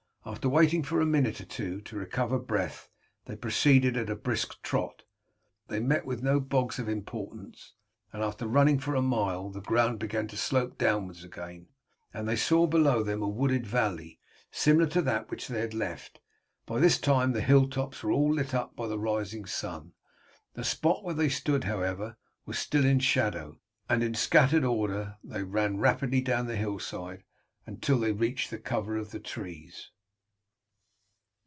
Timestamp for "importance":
6.87-7.73